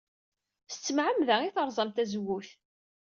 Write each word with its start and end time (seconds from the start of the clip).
S 0.73 0.75
tmeɛmada 0.77 1.35
ay 1.39 1.51
terẓam 1.55 1.89
tazewwut. 1.91 2.49